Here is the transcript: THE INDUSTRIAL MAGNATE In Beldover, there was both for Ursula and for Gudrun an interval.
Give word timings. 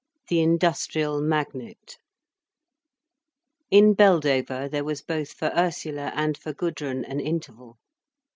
THE 0.29 0.41
INDUSTRIAL 0.41 1.21
MAGNATE 1.21 1.99
In 3.69 3.93
Beldover, 3.95 4.67
there 4.67 4.83
was 4.83 5.03
both 5.03 5.31
for 5.33 5.51
Ursula 5.55 6.11
and 6.15 6.35
for 6.39 6.53
Gudrun 6.53 7.05
an 7.05 7.19
interval. 7.19 7.77